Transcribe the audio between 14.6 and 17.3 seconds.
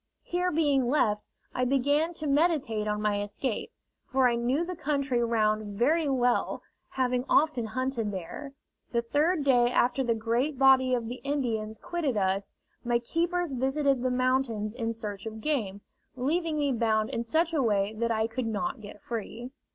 in search of game, leaving me bound in